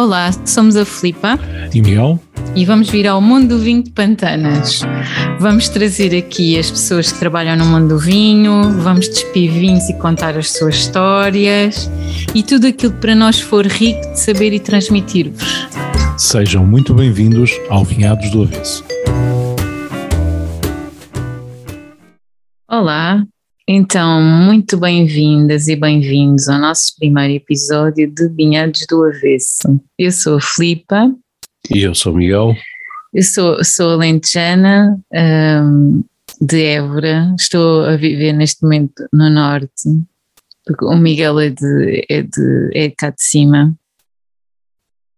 [0.00, 1.38] Olá, somos a Filipa
[1.74, 2.18] e Miguel
[2.56, 4.80] e vamos vir ao mundo do vinho de Pantanas.
[5.38, 9.94] Vamos trazer aqui as pessoas que trabalham no mundo do vinho, vamos despir vinhos e
[9.98, 11.90] contar as suas histórias
[12.34, 15.68] e tudo aquilo que para nós for rico de saber e transmitir-vos.
[16.16, 18.82] Sejam muito bem-vindos ao Vinhados do Avesso.
[22.66, 23.22] Olá,
[23.72, 29.80] então, muito bem-vindas e bem-vindos ao nosso primeiro episódio de Vinhados do Avesso.
[29.96, 31.14] Eu sou a Filipa.
[31.72, 32.56] E eu sou o Miguel.
[33.14, 36.02] Eu sou, sou alentejana, um,
[36.40, 37.32] de Évora.
[37.38, 39.88] Estou a viver neste momento no Norte,
[40.66, 43.72] porque o Miguel é de, é de, é de cá de cima.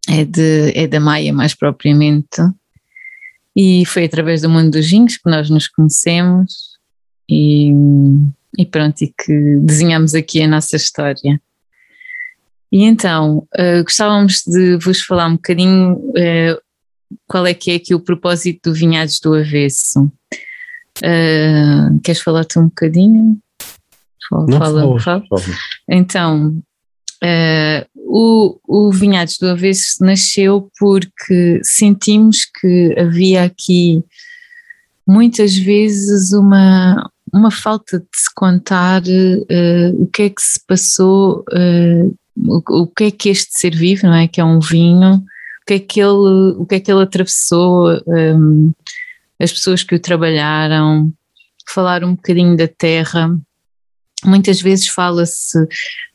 [0.07, 2.43] É, de, é da Maia, mais propriamente.
[3.57, 6.73] E foi através do mundo dos vinhos que nós nos conhecemos.
[7.27, 7.73] E
[8.59, 11.41] e pronto, e que desenhamos aqui a nossa história.
[12.71, 16.61] E então, uh, gostávamos de vos falar um bocadinho uh,
[17.27, 20.11] qual é que é aqui o propósito do Vinhados do Avesso.
[20.99, 23.39] Uh, queres falar tu um bocadinho?
[24.29, 25.23] Fala, fala, fala.
[25.91, 26.63] Então,
[27.95, 34.03] o, o Vinhados do Avesso nasceu porque sentimos que havia aqui
[35.07, 41.45] muitas vezes uma, uma falta de se contar uh, o que é que se passou,
[41.51, 44.29] uh, o, o, que é que este ser vivo, não é?
[44.29, 47.91] Que é um vinho, o que é que ele, o que é que ele atravessou,
[48.07, 48.73] um,
[49.39, 51.13] eh, as pessoas que o trabalharam,
[51.69, 53.35] falar um bocadinho da terra.
[54.25, 55.59] Muitas vezes fala-se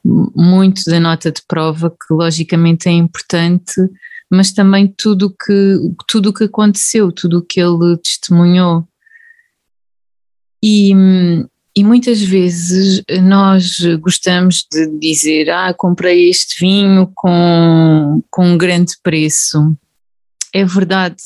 [0.03, 3.73] muito da nota de prova, que logicamente é importante,
[4.29, 8.87] mas também tudo que, tudo o que aconteceu, tudo o que ele testemunhou.
[10.63, 10.91] E,
[11.75, 18.93] e muitas vezes nós gostamos de dizer: Ah, comprei este vinho com, com um grande
[19.03, 19.77] preço.
[20.53, 21.17] É verdade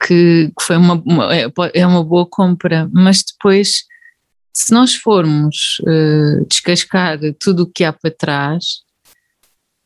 [0.00, 3.84] que, que foi uma, uma, é, é uma boa compra, mas depois,
[4.52, 8.64] se nós formos uh, descascar tudo o que há para trás,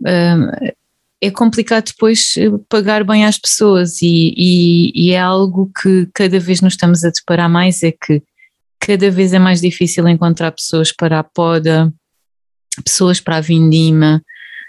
[0.02, 0.74] uh,
[1.22, 2.34] é complicado depois
[2.68, 7.10] pagar bem às pessoas e, e, e, é algo que cada vez nos estamos a
[7.10, 8.22] deparar mais é que
[8.80, 11.92] cada vez é mais difícil encontrar pessoas para a poda,
[12.84, 14.22] pessoas para a vindima,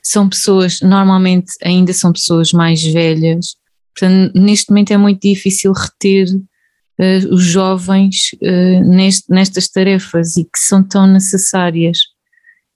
[0.03, 3.55] são pessoas, normalmente ainda são pessoas mais velhas,
[3.95, 10.44] portanto neste momento é muito difícil reter uh, os jovens uh, neste, nestas tarefas e
[10.44, 12.00] que são tão necessárias.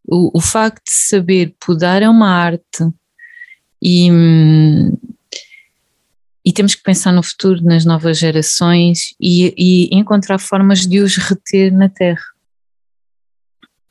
[0.08, 2.88] O, o facto de saber podar é uma arte
[3.82, 4.96] e, hum,
[6.46, 11.18] e temos que pensar no futuro, nas novas gerações e, e encontrar formas de os
[11.18, 12.24] reter na Terra.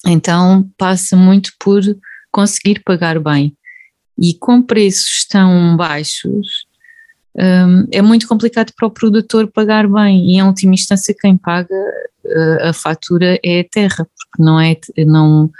[0.06, 1.82] Então passa muito por
[2.30, 3.56] conseguir pagar bem.
[4.16, 6.66] E com preços tão baixos,
[7.36, 10.30] um, é muito complicado para o produtor pagar bem.
[10.30, 14.76] E em última instância, quem paga uh, a fatura é a terra, porque não, é,
[15.04, 15.50] não,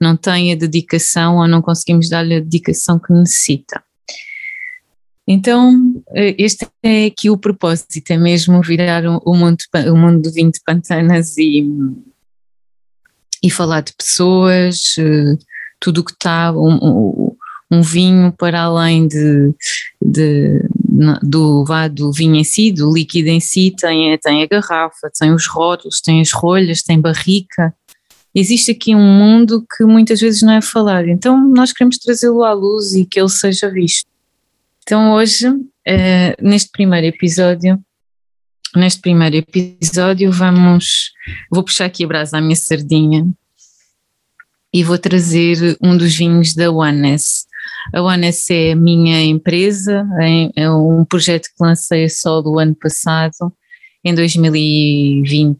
[0.00, 3.80] não tem a dedicação ou não conseguimos dar-lhe a dedicação que necessita.
[5.32, 10.60] Então, eh, este é aqui o propósito, é mesmo virar o mundo, o vinho de
[10.66, 11.70] pantanas e,
[13.40, 15.38] e falar de pessoas, eh,
[15.78, 17.32] tudo o que está, um,
[17.70, 19.54] um, vinho para além de,
[20.02, 20.68] de,
[21.22, 25.46] do, do vinho em si, do líquido em si, tem, tem a garrafa, tem os
[25.46, 27.72] rótulos, tem as rolhas, tem barrica.
[28.34, 32.52] Existe aqui um mundo que muitas vezes não é falado, então nós queremos trazê-lo à
[32.52, 34.09] luz e que ele seja visto.
[34.90, 37.80] Então hoje, uh, neste primeiro episódio,
[38.74, 41.12] neste primeiro episódio vamos,
[41.48, 43.24] vou puxar aqui a brasa à minha sardinha
[44.74, 47.46] e vou trazer um dos vinhos da Oneness.
[47.94, 52.74] A Oneness é a minha empresa, é, é um projeto que lancei só do ano
[52.74, 53.52] passado,
[54.04, 55.56] em 2020.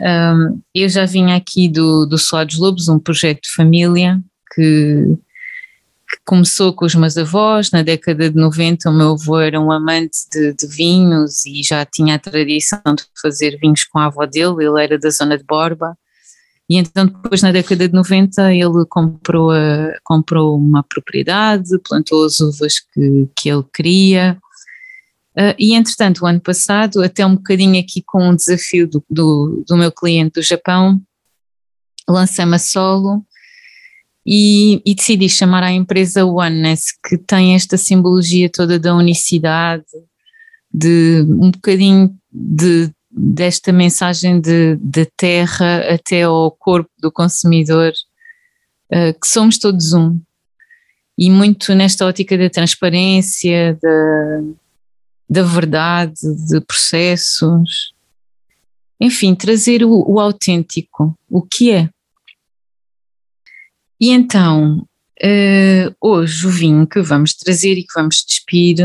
[0.00, 4.22] Um, eu já vim aqui do, do Solar dos Lobos, um projeto de família
[4.54, 5.18] que
[6.24, 10.18] começou com os meus avós, na década de 90 o meu avô era um amante
[10.30, 14.64] de, de, vinhos e já tinha a tradição de fazer vinhos com a avó dele,
[14.64, 15.96] ele era da zona de Borba,
[16.68, 22.40] e então depois na década de 90 ele comprou, a, comprou uma propriedade, plantou as
[22.40, 24.38] uvas que, que ele queria,
[25.36, 29.64] uh, e entretanto o ano passado, até um bocadinho aqui com um desafio do, do,
[29.66, 31.00] do meu cliente do Japão,
[32.08, 33.24] lancei-me a solo,
[34.24, 39.84] e, e, decidi chamar a empresa Oneness, que tem esta simbologia toda da unicidade,
[40.72, 47.92] de um bocadinho de, desta mensagem de, de terra até ao corpo do consumidor,
[48.92, 50.18] uh, que somos todos um.
[51.18, 54.40] e muito nesta ótica da transparência, da,
[55.28, 56.14] da verdade,
[56.48, 57.92] de processos.
[59.00, 61.90] Enfim, trazer o, o autêntico, o que é.
[64.02, 64.78] E então,
[65.22, 68.78] uh, hoje o vinho que vamos trazer e que vamos despir,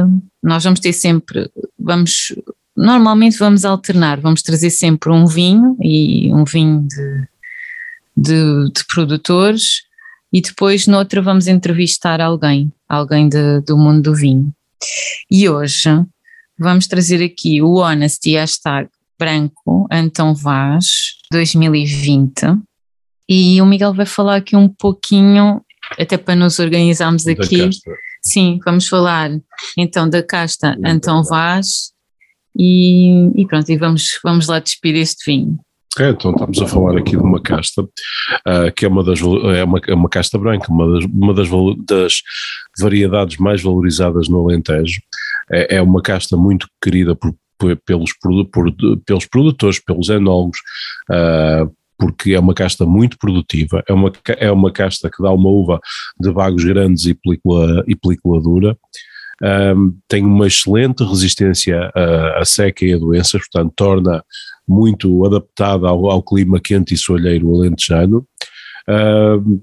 [0.43, 1.49] nós vamos ter sempre,
[1.79, 2.35] vamos,
[2.75, 7.27] normalmente vamos alternar, vamos trazer sempre um vinho e um vinho de,
[8.15, 9.81] de, de produtores
[10.31, 14.53] e depois noutra vamos entrevistar alguém, alguém de, do mundo do vinho.
[15.31, 15.89] E hoje
[16.59, 18.87] vamos trazer aqui o Honesty Hashtag
[19.17, 20.85] Branco Antão Vaz
[21.31, 22.66] 2020
[23.29, 25.61] e o Miguel vai falar aqui um pouquinho,
[25.97, 27.65] até para nos organizarmos da aqui.
[27.65, 27.91] Casta.
[28.21, 29.31] Sim, vamos falar
[29.77, 31.91] então da casta Antão Vaz
[32.57, 35.59] e, e, pronto, e vamos, vamos lá despir este vinho.
[35.99, 39.63] É, então estamos a falar aqui de uma casta uh, que é uma das é
[39.63, 41.49] uma, é uma casta branca, uma das, uma das,
[41.87, 42.21] das
[42.79, 45.01] variedades mais valorizadas no Alentejo.
[45.51, 48.75] É, é uma casta muito querida por, por, pelos, por,
[49.05, 50.59] pelos produtores, pelos enólogos,
[51.09, 55.49] uh, porque é uma casta muito produtiva, é uma, é uma casta que dá uma
[55.49, 55.79] uva
[56.19, 58.77] de bagos grandes e película, e película dura.
[59.41, 61.91] Um, tem uma excelente resistência
[62.35, 64.23] à, seca e a doenças, portanto torna
[64.67, 68.25] muito adaptada ao, ao clima quente e soalheiro alentejano.
[68.89, 69.61] Uh,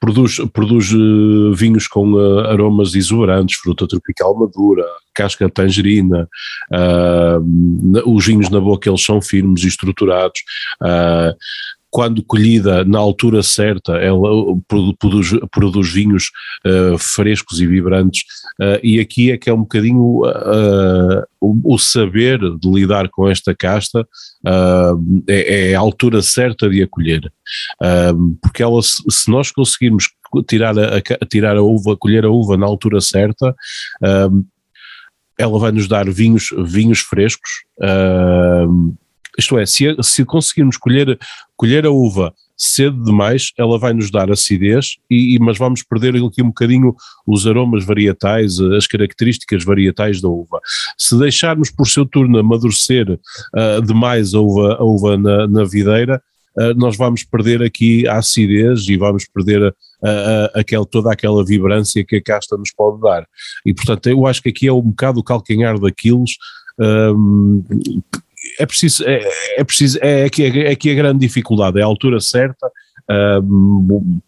[0.00, 4.84] produz, produz uh, vinhos com uh, aromas exuberantes, fruta tropical madura,
[5.14, 6.28] casca tangerina,
[8.06, 10.40] os vinhos na boca eles são firmes e estruturados,
[11.90, 14.28] quando colhida na altura certa, ela
[14.68, 16.30] produz, produz vinhos
[16.66, 18.22] uh, frescos e vibrantes,
[18.60, 23.28] uh, e aqui é que é um bocadinho uh, o, o, saber de lidar com
[23.28, 24.06] esta casta
[25.26, 27.32] é, é, a altura certa de acolher,
[28.42, 30.10] porque ela, se, nós conseguirmos
[30.48, 33.54] tirar a, a, tirar a uva, colher a uva na altura certa,
[35.38, 37.50] ela vai nos dar vinhos, vinhos frescos,
[39.36, 41.18] isto é, se, se conseguirmos colher,
[41.56, 46.16] colher a uva cedo demais, ela vai nos dar acidez, e, e, mas vamos perder
[46.16, 46.92] aqui um bocadinho
[47.24, 50.60] os aromas varietais, as características varietais da uva.
[50.98, 56.20] Se deixarmos por seu turno amadurecer uh, demais a uva, a uva na, na videira,
[56.58, 59.72] uh, nós vamos perder aqui a acidez e vamos perder
[60.54, 63.26] aquele, toda aquela vibrância que a casta nos pode dar.
[63.66, 66.36] E portanto eu acho que aqui é um bocado o calcanhar daqueles
[66.78, 67.64] um,
[68.58, 69.22] é preciso, é,
[69.56, 72.70] é preciso, é aqui, é aqui a grande dificuldade, é a altura certa,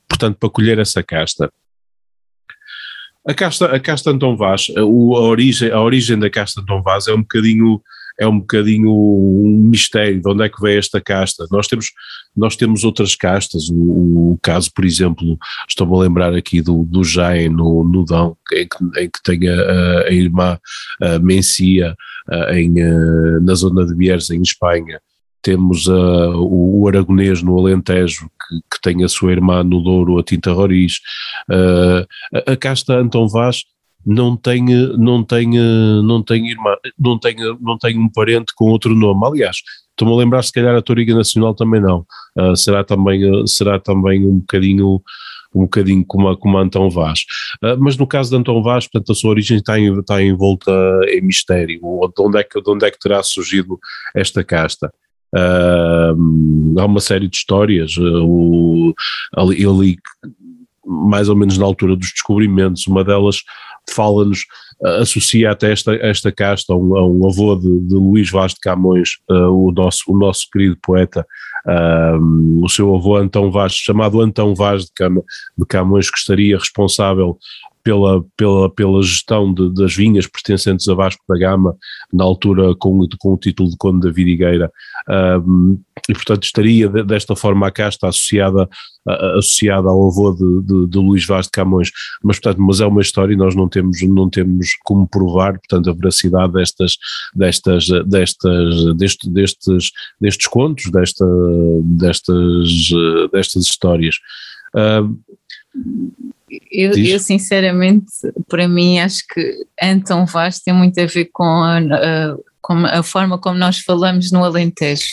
[0.09, 1.53] portanto, para colher essa casta.
[3.27, 7.12] A casta, a casta Antão Vaz, a, origem, a origem da casta Antão Vaz é
[7.12, 7.81] um bocadinho
[8.20, 11.46] é um bocadinho um mistério de onde é que veio esta casta.
[11.50, 11.87] Nós temos,
[12.37, 17.02] nós temos outras castas, o, o caso, por exemplo, estou-me a lembrar aqui do, do
[17.02, 20.58] Jaén no, no Dão, em que, em que tem a, a irmã
[21.00, 21.96] a Mencia
[22.52, 22.75] em,
[23.40, 25.00] na zona de Bierz, em Espanha.
[25.43, 30.22] Temos o, o, Aragonês no Alentejo, que, que, tem a sua irmã no Douro, a
[30.22, 31.00] Tinta Roriz.
[31.49, 33.64] A, a casta Antão Vaz
[34.05, 34.64] não tem,
[34.97, 35.49] não tem,
[36.02, 39.26] não tem irmã, não tem, não tem um parente com outro nome.
[39.26, 39.58] Aliás,
[39.91, 42.06] estou-me a lembrar, se calhar a Toriga Nacional também não.
[42.38, 45.02] Uh, será também, será também um bocadinho
[45.55, 47.20] um bocadinho como a, como a Antão Vaz.
[47.62, 50.70] Uh, mas no caso de Antão Vaz, portanto, a sua origem está, em, está envolta
[51.08, 51.81] em mistério.
[51.81, 53.79] De onde, é que, de onde é que terá surgido
[54.15, 54.93] esta casta?
[55.34, 57.96] Uh, há uma série de histórias.
[57.96, 58.94] Uh,
[59.36, 59.96] ali, ali,
[60.91, 63.43] mais ou menos na altura dos descobrimentos, uma delas
[63.89, 64.41] fala-nos,
[64.81, 68.53] uh, associa até esta, esta casta a um, a um avô de, de, Luís Vaz
[68.55, 71.27] de Camões, uh, o, nosso, o nosso querido poeta,
[71.67, 75.15] uh, o seu avô Antão Vaz, chamado Antão Vaz de, Cam,
[75.56, 77.39] de Camões, que estaria responsável
[77.82, 81.77] pela, pela, pela gestão de, das vinhas pertencentes a Vasco da Gama,
[82.13, 84.70] na altura com, com o título de Conde da Vidigueira,
[85.46, 88.69] um, e portanto estaria desta forma a casta associada,
[89.37, 91.91] associada ao avô de, de, de, Luís Vaz de Camões,
[92.22, 95.91] mas portanto, mas é uma história e nós não temos, não temos como provar, portanto,
[95.91, 96.96] a veracidade destas,
[97.34, 101.25] destas, destas, deste, destes, destes contos, desta,
[101.82, 102.69] destas,
[103.32, 104.17] destas histórias.
[104.75, 105.19] Uh,
[106.71, 108.13] eu, eu, sinceramente,
[108.49, 113.03] para mim, acho que Antão Vaz tem muito a ver com a, a, com a
[113.03, 115.07] forma como nós falamos no Alentejo.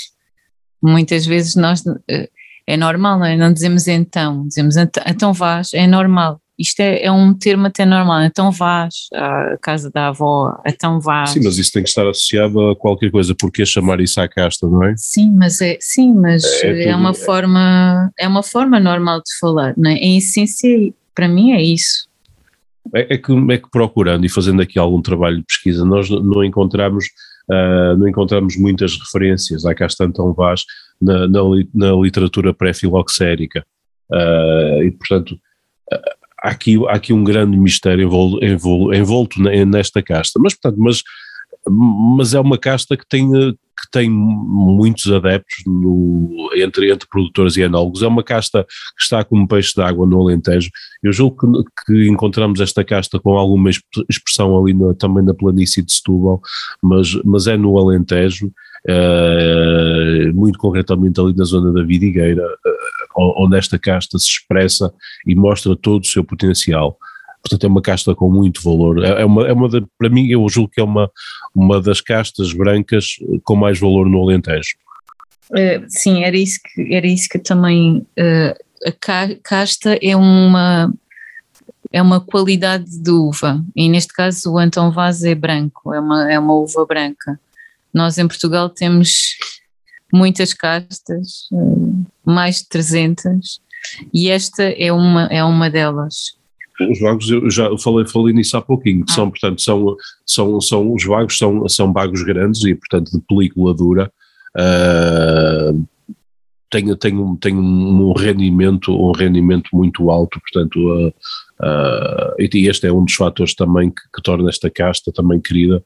[0.82, 2.30] Muitas vezes nós eh,
[2.66, 3.36] é normal, não, é?
[3.36, 6.40] não dizemos então, dizemos então Vaz, é normal.
[6.60, 11.30] Isto é, é, um termo até normal, então Vaz, a casa da avó, então Vaz.
[11.30, 14.68] Sim, mas isso tem que estar associado a qualquer coisa, porque chamar isso à casta,
[14.68, 14.94] não é?
[14.98, 19.38] Sim, mas é, sim, mas é, é, é uma forma, é uma forma normal de
[19.40, 19.96] falar, não é?
[19.96, 22.08] Em essência para mim é isso.
[22.94, 26.44] é, é, que, é que procurando e fazendo aqui algum trabalho de pesquisa, nós não
[26.44, 27.06] encontramos,
[27.50, 30.64] uh, não encontramos muitas referências à Castantão Vaz
[31.02, 31.42] na, na,
[31.74, 33.66] na literatura pré-filoxérica.
[34.12, 35.36] Uh, e, portanto,
[36.44, 40.40] há aqui, há aqui um grande mistério envolto, envolto, envolto nesta casta.
[40.40, 41.02] Mas, portanto, mas,
[41.70, 47.62] mas é uma casta que tem, que tem muitos adeptos no, entre, entre produtores e
[47.62, 48.02] enólogos.
[48.02, 50.70] É uma casta que está como peixe d'água no Alentejo.
[51.04, 55.94] Eu julgo que, que, encontramos esta casta com alguma expressão ali também na planície de
[55.94, 56.42] Setúbal,
[56.82, 58.52] mas, mas é no Alentejo,
[58.88, 64.92] uh, muito concretamente ali na zona da Vidigueira, uh, onde esta casta se expressa
[65.26, 66.98] e mostra todo o seu potencial
[67.48, 69.04] portanto é uma casta com muito valor.
[69.04, 71.10] É, é uma, é uma de, para mim, eu julgo que é uma,
[71.56, 74.76] uma das castas brancas com mais valor no Alentejo.
[75.50, 78.54] Uh, sim, era isso que, era isso que também uh,
[78.86, 80.94] a casta é uma
[81.90, 86.32] é uma qualidade de uva e neste caso o Antão Vaz é branco, é uma,
[86.32, 87.40] é uma uva branca.
[87.94, 89.38] Nós em Portugal temos
[90.12, 93.62] muitas castas, uh, mais de 300
[94.14, 96.38] e esta é uma, é uma delas
[96.82, 99.16] os vagos, eu já falei, falei nisso há pouquinho, que ah.
[99.16, 103.74] são, portanto, são, são, são, os vagos são, são bagos grandes e, portanto, de película
[103.74, 104.12] dura,
[104.56, 105.88] uh,
[106.70, 112.88] tem, tem, um, tem um rendimento, um rendimento muito alto, portanto, uh, uh, e este
[112.88, 115.84] é um dos fatores também que, que torna esta casta também querida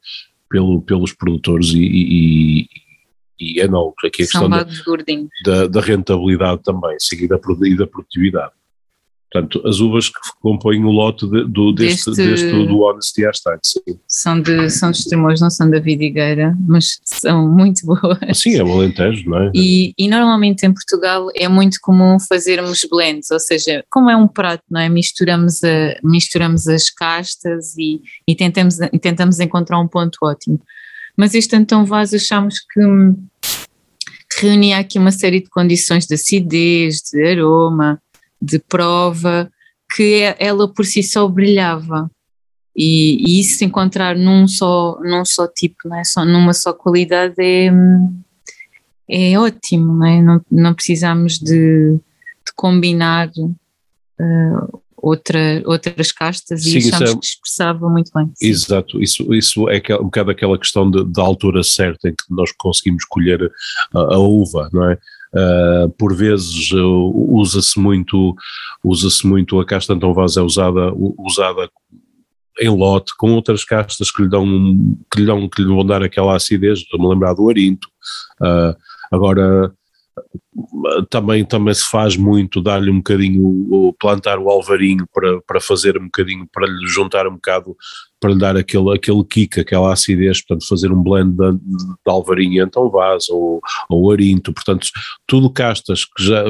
[0.50, 2.68] pelo, pelos produtores e, e,
[3.40, 4.64] e é não, aqui a questão da,
[5.46, 8.52] da, da, rentabilidade também, seguida e da produtividade.
[9.32, 13.60] Portanto, as uvas que compõem o lote de, do, deste, deste, deste, do Honesty Hashtag,
[13.64, 13.80] sim.
[14.06, 18.20] São de, são de extremos, não são da vidigueira, mas são muito boas.
[18.34, 19.52] Sim, é o Alentejo, não é?
[19.56, 24.28] E, e normalmente em Portugal é muito comum fazermos blends, ou seja, como é um
[24.28, 24.90] prato, não é?
[24.90, 30.60] Misturamos, a, misturamos as castas e, e tentamos, tentamos encontrar um ponto ótimo.
[31.16, 32.82] Mas este Antão Vaz achamos que
[34.42, 38.02] reunia aqui uma série de condições de acidez, de aroma,
[38.42, 39.52] de prova,
[39.96, 42.10] que é, ela por si só brilhava.
[42.76, 46.04] E, e, isso se encontrar num só, num só tipo, não é?
[46.06, 47.70] só, numa só qualidade é,
[49.10, 50.22] é ótimo, não, é?
[50.22, 57.26] não, não precisamos de, de combinar uh, outra, outras castas e Sim, achamos é, que
[57.26, 58.32] expressava muito bem.
[58.42, 63.04] Exato, isso, isso é um bocado aquela questão da altura certa em que nós conseguimos
[63.04, 63.52] colher
[63.94, 64.98] a, a uva, não é?
[65.34, 68.36] Uh, por vezes uh, usa-se muito,
[68.84, 71.70] usa-se muito a casta Antão Vaz é usada, usada
[72.60, 74.46] em lote com outras castas que lhe dão,
[75.12, 77.88] que lhe dão, que lhe vão dar aquela acidez, estou-me lembrar do arinto,
[78.42, 78.76] uh,
[79.12, 79.74] agora
[81.10, 86.06] também, também se faz muito dar-lhe um bocadinho, plantar o alvarinho para, para fazer um
[86.06, 87.76] bocadinho, para lhe juntar um bocado,
[88.20, 92.64] para lhe dar aquele, aquele kick, aquela acidez, portanto fazer um blend de, de alvarinho
[92.64, 94.88] então vaz ou, ou arinto, portanto
[95.28, 96.44] tudo castas que já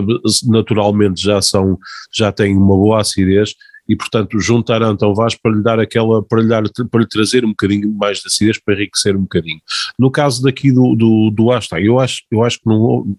[0.47, 1.77] naturalmente já são,
[2.13, 3.53] já têm uma boa acidez
[3.87, 7.43] e portanto juntar então Vaz para lhe dar aquela, para lhe, dar, para lhe trazer
[7.43, 9.59] um bocadinho mais de acidez, para enriquecer um bocadinho.
[9.99, 13.17] No caso daqui do, do, do Asta, eu acho, eu acho que não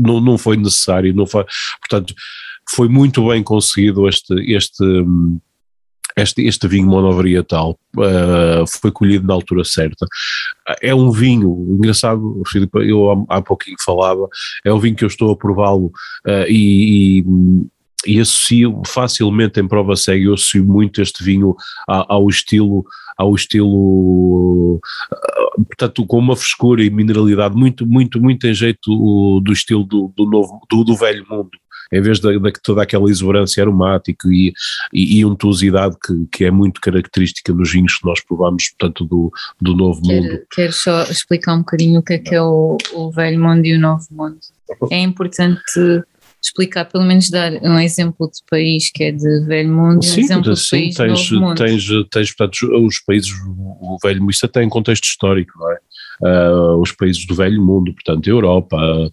[0.00, 1.44] não, não foi necessário, não foi,
[1.80, 2.14] portanto,
[2.70, 4.84] foi muito bem conseguido este, este,
[6.16, 10.06] este, este vinho monovarietal, uh, foi colhido na altura certa.
[10.80, 14.28] É um vinho, engraçado, Filipe, eu há, há pouquinho falava,
[14.64, 15.86] é um vinho que eu estou a prová-lo
[16.26, 17.24] uh, e, e
[18.06, 21.54] e associo facilmente em prova cega, eu associo muito este vinho
[21.86, 22.84] ao estilo
[23.16, 24.80] ao estilo,
[25.54, 30.24] portanto, com uma frescura e mineralidade muito, muito, muito em jeito do estilo do, do
[30.24, 31.50] novo, do, do velho mundo
[31.92, 34.52] em vez de, de, toda aquela exuberância aromática e,
[34.92, 39.30] e, e untuosidade que, que é muito característica dos vinhos que nós provamos, portanto, do,
[39.60, 40.40] do Novo Quero, Mundo.
[40.50, 43.76] Quero só explicar um bocadinho o que é que é o, o Velho Mundo e
[43.76, 44.38] o Novo Mundo.
[44.90, 45.62] É importante
[46.42, 50.24] explicar, pelo menos dar um exemplo de país que é de velho mundo sim, um
[50.24, 51.56] exemplo sim, de país tens, novo mundo.
[51.56, 55.78] Tens, tens, portanto, os países, o velho mundo, isso até em contexto histórico, não é?
[56.24, 59.10] Uh, os países do velho mundo, portanto, Europa, uh,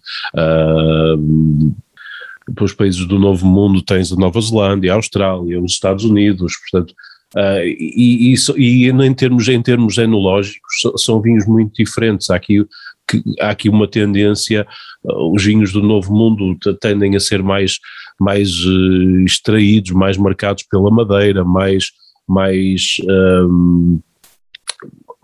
[2.60, 6.94] os países do novo mundo tens a Nova Zelândia, a Austrália, os Estados Unidos, portanto,
[7.36, 12.28] Uh, e, e, e, em termos, em termos enológicos são vinhos muito diferentes.
[12.30, 12.64] Há aqui
[13.08, 14.66] que há aqui uma tendência,
[15.04, 17.78] uh, os vinhos do Novo Mundo tendem a ser mais,
[18.18, 21.86] mais uh, extraídos, mais marcados pela madeira, mais,
[22.28, 24.00] mais um,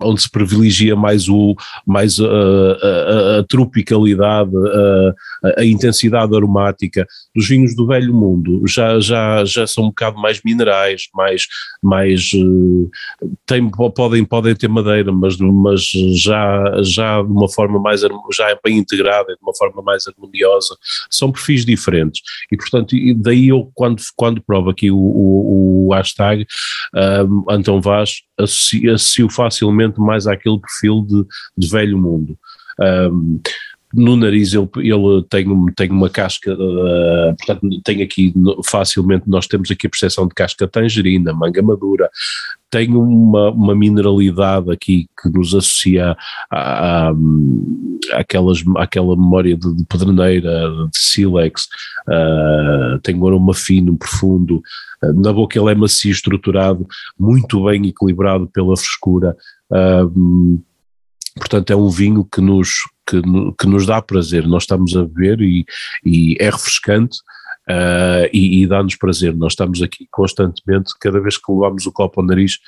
[0.01, 1.55] onde se privilegia mais, o,
[1.87, 7.07] mais a, a, a tropicalidade, a, a, intensidade aromática.
[7.35, 11.47] Dos vinhos do velho mundo, já, já, já são um bocado mais minerais, mais,
[11.83, 15.83] mais eh, tem, podem, podem ter madeira, mas, mas
[16.15, 20.77] já, já de uma forma mais, já é bem integrada, de uma forma mais harmoniosa,
[21.11, 26.47] são perfis diferentes, e portanto, daí eu quando, quando provo aqui o, o, o hashtag,
[26.95, 31.25] um, Antão Vaz, associo facilmente mais àquele perfil de,
[31.57, 32.39] de velho mundo.
[32.81, 33.41] Um,
[33.97, 38.35] no nariz ele, ele tem, tem uma casca, uh, portanto tem aqui
[38.65, 42.11] facilmente, nós temos aqui a percepção de casca tangerina, manga madura,
[42.71, 46.15] tem uma, uma mineralidade aqui que nos associa
[48.13, 51.67] aquelas, àquela memória de, de pedreneira, de sílex,
[52.07, 54.63] uh, tem um aroma fino, profundo,
[55.03, 56.87] uh, na boca ele é macio, estruturado,
[57.19, 59.35] muito bem equilibrado pela frescura,
[61.39, 63.23] portanto é um vinho que nos, que,
[63.59, 65.65] que nos dá prazer, nós estamos a beber e,
[66.05, 67.19] e é refrescante,
[67.69, 69.35] Uh, e, e dá-nos prazer.
[69.35, 72.59] Nós estamos aqui constantemente, cada vez que levamos o copo ao nariz,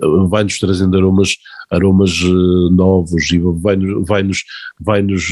[0.00, 1.36] uh, vai-nos trazendo aromas,
[1.68, 4.44] aromas uh, novos e vai-nos vai -nos,
[4.80, 5.30] vai -nos,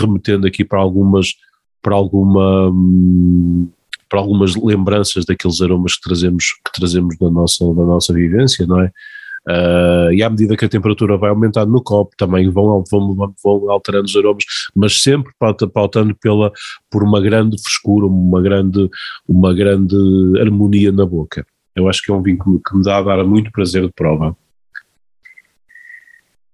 [0.00, 1.36] remetendo aqui para algumas,
[1.80, 2.68] para alguma.
[2.70, 3.68] Um,
[4.08, 8.80] para algumas lembranças daqueles aromas que trazemos, que trazemos da nossa, da nossa vivência, não
[8.80, 8.92] é?
[9.48, 13.70] Uh, e à medida que a temperatura vai aumentando no copo, também vão, vão, vão
[13.70, 15.32] alterando os aromas, mas sempre
[15.72, 16.50] pautando pela,
[16.90, 18.90] por uma grande frescura, uma grande,
[19.28, 19.96] uma grande
[20.40, 21.46] harmonia na boca.
[21.76, 23.92] Eu acho que é um vinho que, que me dá a dar muito prazer de
[23.92, 24.36] prova.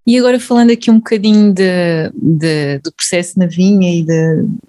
[0.07, 4.05] E agora falando aqui um bocadinho de, de, do processo na vinha e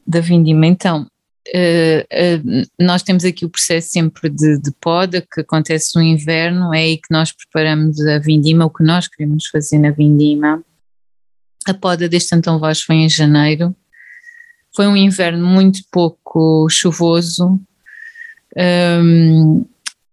[0.06, 1.08] da vindima, então,
[1.50, 6.74] Uh, uh, nós temos aqui o processo sempre de, de, poda que acontece no inverno,
[6.74, 10.64] é aí que nós preparamos a vindima, o que nós queremos fazer na vindima.
[11.68, 13.76] A poda deste Antão Vaz foi em janeiro,
[14.74, 17.60] foi um inverno muito pouco chuvoso
[18.58, 19.66] um,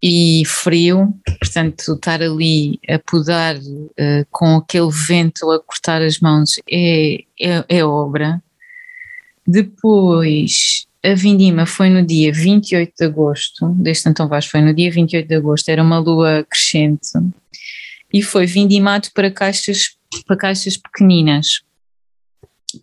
[0.03, 6.55] e frio, portanto, estar ali a podar uh, com aquele vento a cortar as mãos
[6.69, 8.43] é, é, é obra.
[9.47, 14.91] Depois a vindima foi no dia 28 de agosto, deste Antão Vaz foi no dia
[14.91, 17.09] 28 de agosto, era uma lua crescente,
[18.13, 21.63] e foi vindimado para caixas, para caixas pequeninas,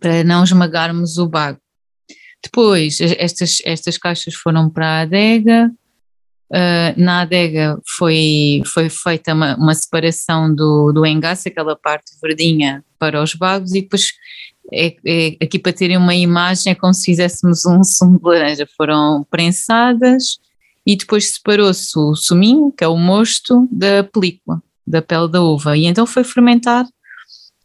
[0.00, 1.60] para não esmagarmos o bago.
[2.42, 5.70] Depois, estas, estas caixas foram para a adega,
[6.50, 12.82] Uh, na adega foi, foi feita uma, uma, separação do, do engaço, aquela parte verdinha
[12.98, 14.12] para os bagos, e depois
[14.72, 18.68] é, é, aqui para terem uma imagem é como se fizéssemos um sumo de laranja,
[18.76, 20.38] foram prensadas
[20.86, 25.76] e depois separou-se o suminho, que é o mosto, da película, da pele da uva,
[25.76, 26.86] e então foi fermentar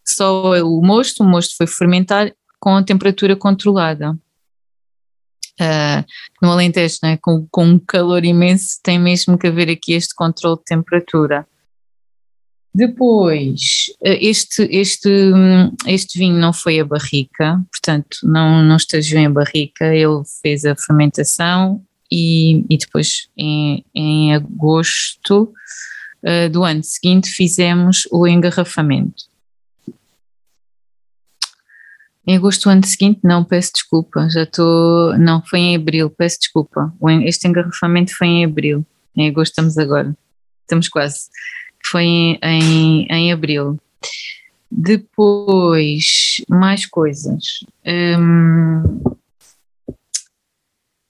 [0.05, 4.17] só o mosto, o mosto foi fermentar com a temperatura controlada.
[5.61, 6.03] Uh,
[6.41, 10.57] no Alentejo, né, com, com um calor imenso, tem mesmo que haver aqui este controle
[10.57, 11.47] de temperatura.
[12.75, 15.09] Depois, eh, este, este,
[15.85, 20.75] este vinho não foi a barrica, portanto, não, não estagiou em barrica, ele fez a
[20.75, 25.53] fermentação e, e depois, em, em agosto
[26.23, 29.23] uh, do ano seguinte, fizemos o engarrafamento.
[32.25, 35.17] Em agosto do ano seguinte, não, peço desculpa, já estou.
[35.17, 36.93] Não, foi em abril, peço desculpa.
[37.25, 40.15] Este engarrafamento foi em abril, em agosto estamos agora,
[40.61, 41.25] estamos quase
[41.93, 42.05] foi
[42.41, 43.79] em, em, abril.
[44.71, 47.43] Depois, mais coisas.
[47.85, 49.03] Hum,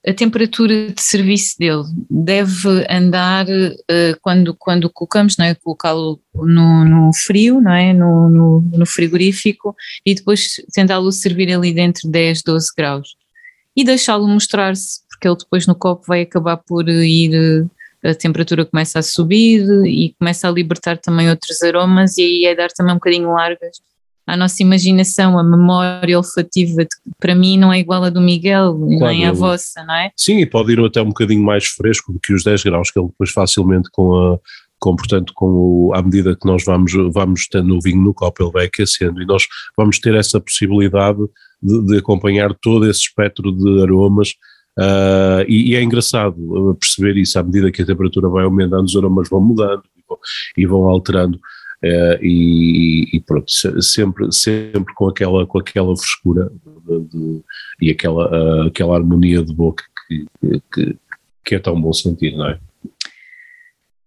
[0.06, 5.54] a temperatura de serviço dele deve andar uh, quando, quando colocamos, não é?
[5.54, 7.94] Colocá-lo no, no, frio, não é?
[7.94, 13.16] No, no, no frigorífico e depois tentá-lo servir ali dentro de 10, 12 graus
[13.74, 17.66] e deixá-lo mostrar-se, porque ele depois no copo vai acabar por ir
[18.04, 22.54] a temperatura começa a subir e começa a libertar também outros aromas e aí é
[22.54, 23.78] dar também um bocadinho largas
[24.26, 26.86] à nossa imaginação, a memória olfativa,
[27.18, 30.10] para mim não é igual a do Miguel, claro, nem a vossa, não é?
[30.16, 32.98] Sim, e pode ir até um bocadinho mais fresco do que os 10 graus, que
[32.98, 34.38] ele depois facilmente com a,
[34.78, 38.42] com, portanto, com o, à medida que nós vamos, vamos tendo o vinho no copo,
[38.42, 41.20] ele vai aquecendo e nós vamos ter essa possibilidade
[41.62, 44.34] de, de acompanhar todo esse espectro de aromas
[44.78, 48.84] Uh, e, e, é engraçado uh, perceber isso à medida que a temperatura vai aumentando,
[48.84, 49.82] os aromas vão mudando
[50.56, 51.38] e vão, alterando.
[51.84, 56.50] Uh, e, e, pronto, sempre, sempre com aquela, com aquela frescura
[56.86, 57.40] de, de,
[57.80, 60.26] e aquela, aquela harmonia de boca que,
[60.72, 60.96] que,
[61.44, 62.58] que, é tão bom sentir, não é?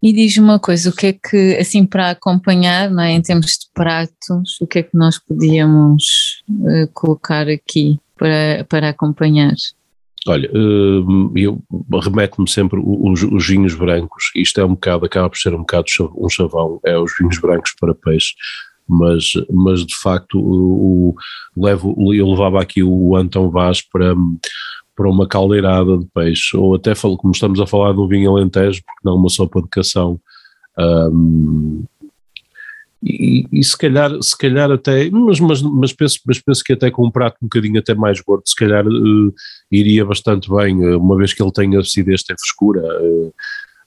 [0.02, 3.52] E diz uma coisa, o que é que, assim, para acompanhar, não é, em termos
[3.52, 9.54] de pratos, o que é que nós podíamos uh, colocar aqui para, para acompanhar?
[10.26, 11.62] Olha, uh, eu
[12.02, 15.86] remeto-me sempre os, os, vinhos brancos, isto é um bocado, acaba por ser um bocado
[16.18, 18.34] um chavão, é os vinhos brancos para peixe,
[18.88, 21.16] mas, mas de facto o,
[21.56, 24.16] o levo, eu levava aqui o Antão Vaz para
[24.98, 28.82] para uma caldeirada de peixe, ou até como estamos a falar de um vinho alentejo,
[28.84, 30.20] porque não uma sopa de cação.
[33.04, 36.90] E, e, se calhar, se calhar até, mas, mas, mas, penso, mas penso que até
[36.90, 39.34] com um prato um bocadinho até mais gordo, se calhar uh,
[39.72, 42.82] iria bastante bem, uh, uma vez que ele tem acidez, tem frescura.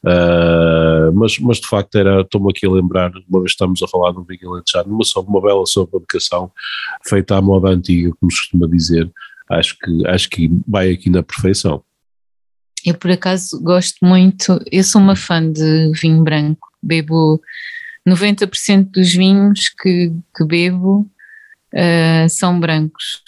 [0.02, 4.12] Uh, mas, mas de facto era, estou-me aqui a lembrar, uma vez estamos a falar
[4.12, 6.06] de um vinho alentejado, uma, uma bela sopa de
[7.06, 9.10] feita à moda antiga, como se costuma dizer,
[9.50, 11.82] acho que, acho que vai aqui na perfeição.
[12.86, 17.40] Eu por acaso gosto muito, eu sou uma fã de vinho branco, bebo
[18.10, 21.08] 90% dos vinhos que, que bebo
[21.74, 23.22] uh, são brancos.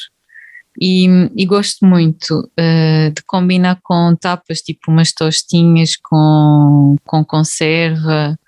[0.81, 8.38] E, e gosto muito uh, de combinar com tapas, tipo umas tostinhas com, com conserva,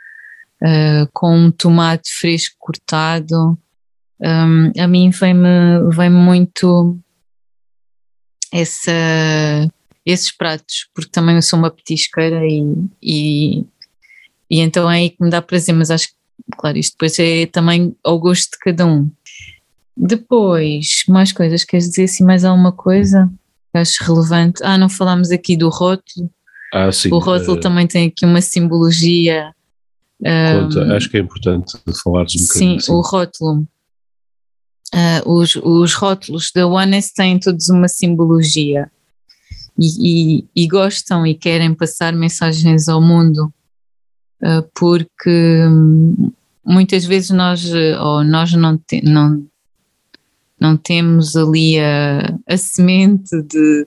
[0.63, 3.59] uh, com um tomate fresco cortado.
[4.21, 6.99] Um, a mim vem-me vem muito
[8.51, 8.93] essa,
[10.07, 12.63] esses pratos, porque também eu sou uma petisqueira e,
[13.03, 13.59] e,
[14.49, 16.15] e então é aí que me dá prazer, mas acho que,
[16.57, 19.11] claro, isto depois é também ao gosto de cada um.
[19.97, 23.31] Depois, mais coisas, queres dizer assim mais alguma coisa
[23.73, 24.63] que acho relevante?
[24.65, 26.31] Ah, não falámos aqui do rótulo.
[26.73, 27.13] Ah, sim.
[27.13, 29.53] O rótulo uh, também tem aqui uma simbologia.
[30.21, 32.71] Conta, um, acho que é importante falares um bocadinho.
[32.71, 32.93] Sim, assim.
[32.93, 33.67] o rótulo
[34.95, 38.89] Uh, os, os rótulos da Oneness têm todos uma simbologia
[39.77, 43.53] e, e, e, gostam e querem passar mensagens ao mundo,
[44.75, 46.33] porque hum,
[46.65, 47.65] muitas vezes nós,
[48.01, 49.45] ou nós não, te, não,
[50.61, 53.85] não temos ali a, a semente de.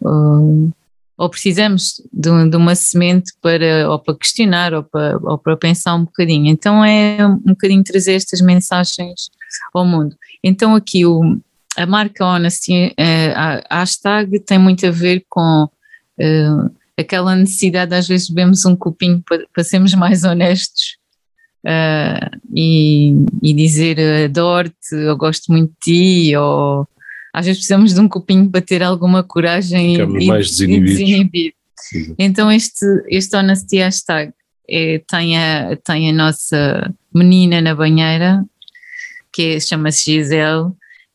[0.00, 0.72] Uh,
[1.16, 5.94] ou precisamos de, de, uma semente para, ou para questionar ou para, ou para pensar
[5.94, 6.48] um bocadinho.
[6.48, 9.30] Então é um bocadinho trazer estas mensagens
[9.72, 10.16] ao mundo.
[10.42, 11.38] Então aqui o,
[11.76, 17.96] a marca Honesty, eh, a hashtag tem muito a ver com uh, aquela necessidade de
[17.96, 20.96] às vezes bebemos um copinho para, para sermos mais honestos
[21.66, 26.86] uh, e, e, dizer adoro-te, eu gosto muito de ti, ou
[27.32, 30.90] às vezes precisamos de um copinho para ter alguma coragem Ficamos e, mais desinibidos.
[30.90, 31.54] E desinibir.
[32.18, 34.32] Então este, este Honesty hashtag
[34.68, 38.44] é, tem, a, tem a nossa menina na banheira,
[39.32, 40.72] que chama-se Gisele,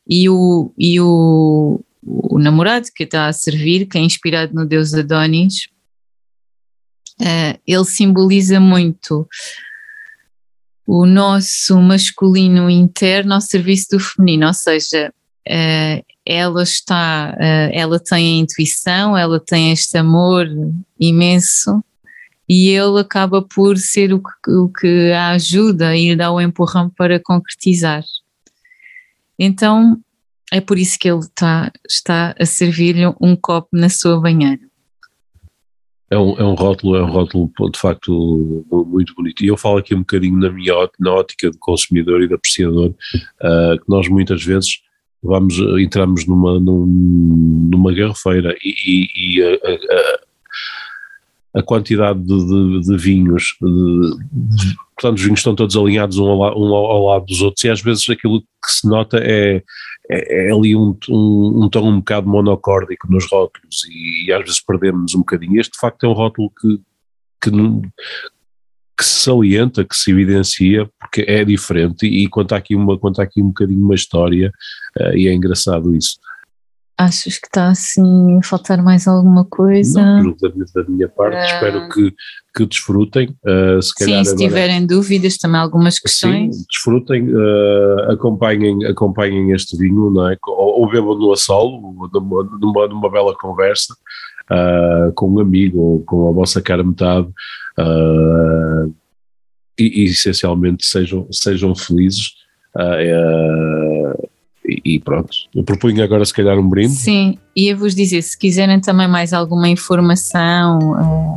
[0.08, 4.94] e o, e o, o namorado que está a servir, que é inspirado no deus
[4.94, 5.68] Adonis,
[7.20, 9.28] uh, ele simboliza muito
[10.86, 15.12] o nosso masculino interno ao serviço do feminino, ou seja,
[15.46, 20.46] uh, ela está, uh, ela tem a intuição, ela tem este amor
[20.98, 21.82] imenso
[22.48, 26.40] e ele acaba por ser o que, o que a ajuda e lhe dá o
[26.40, 28.02] empurrão para concretizar.
[29.38, 30.00] Então
[30.52, 34.60] é por isso que ele está, está a servir-lhe um copo na sua banheira.
[36.10, 39.44] É um, é um rótulo, é um rótulo de facto muito bonito.
[39.44, 42.88] E eu falo aqui um bocadinho na minha na ótica de consumidor e de apreciador,
[42.88, 44.80] uh, que nós muitas vezes
[45.22, 50.20] vamos, entramos numa, numa garrafeira e, e, e a, a,
[51.58, 56.60] a quantidade de, de, de vinhos, de, portanto os vinhos estão todos alinhados um ao,
[56.60, 59.62] um ao, lado dos outros e às vezes aquilo que se nota é,
[60.08, 64.42] é, é ali um, um, um, tom um bocado monocórdico nos rótulos e, e, às
[64.42, 65.60] vezes perdemos um bocadinho.
[65.60, 66.80] Este de facto é um rótulo que,
[67.42, 73.22] que, que se salienta, que se evidencia, porque é diferente e conta aqui, uma, conta
[73.22, 74.52] aqui um bocadinho uma história
[75.00, 76.18] uh, e é engraçado isso.
[77.00, 80.02] Achas que está assim a faltar mais alguma coisa?
[80.02, 82.12] Não, da, da minha parte, uh, espero que,
[82.56, 83.28] que desfrutem.
[83.46, 86.56] Uh, se sim, se tiverem dúvidas, também algumas questões.
[86.56, 90.36] Sim, desfrutem, uh, acompanhem, acompanhem este vinho, não é?
[90.48, 93.94] ou, ou bebam no assolo, numa, numa, numa bela conversa,
[95.14, 97.28] com um amigo ou com a vossa cara metade.
[99.78, 102.32] E, e, essencialmente sejam, sejam felizes.
[104.84, 105.30] E, pronto.
[105.54, 106.94] Eu propunho agora se calhar um brinde.
[106.94, 111.36] Sim, e eu vos dizer, se quiserem também mais alguma informação, uh,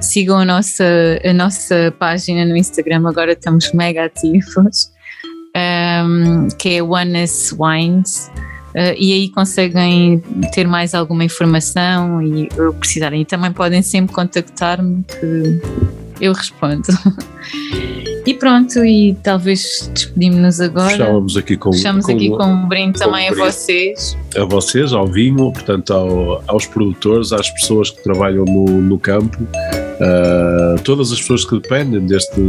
[0.00, 0.84] sigam a nossa,
[1.24, 4.92] a nossa página no Instagram, agora estamos mega ativos,
[5.56, 8.30] um, que é Oneness Wines.
[8.70, 13.22] Uh, e aí conseguem ter mais alguma informação e precisarem.
[13.22, 15.60] E também podem sempre contactar-me que
[16.20, 16.84] eu respondo.
[18.26, 20.90] E pronto, e talvez despedimos-nos agora.
[20.90, 23.50] Fechávamos aqui com, Fechamos com, aqui com um brinde com também um a brinde.
[23.52, 24.16] vocês.
[24.36, 29.38] a vocês, ao vinho, portanto ao- aos produtores, às pessoas que trabalham no, no campo,
[30.00, 32.40] ah, todas as pessoas que dependem deste,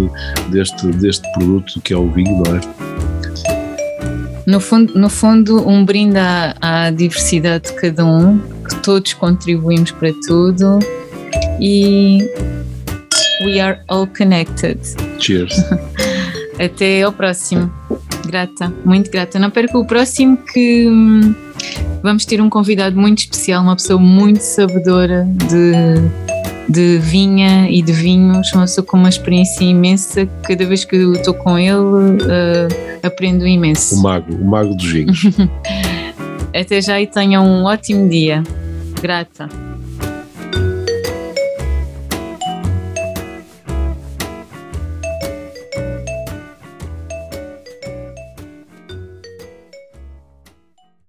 [0.49, 2.61] deste, deste produto que é o vinho, não é?
[4.45, 9.91] No fundo, no fundo um brinde à, à diversidade de cada um, que todos contribuímos
[9.91, 10.79] para tudo
[11.61, 12.19] e
[13.45, 14.77] we are all connected.
[15.21, 15.63] Cheers.
[16.59, 17.71] Até ao próximo.
[18.25, 19.39] Grata, muito grata.
[19.39, 21.33] Não perca o próximo que hum,
[22.03, 27.91] vamos ter um convidado muito especial, uma pessoa muito sabedora de, de vinha e de
[27.91, 30.27] vinhos, uma pessoa com uma experiência imensa.
[30.43, 33.95] Cada vez que eu estou com ele, eh, aprendo imenso.
[33.95, 35.23] O mago, o mago dos vinhos.
[36.53, 38.43] Até já e tenham um ótimo dia.
[39.01, 39.49] Grata.